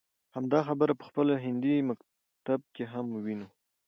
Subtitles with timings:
[0.35, 3.47] همدا خبره په خپل هندي مکتب کې هم وينو.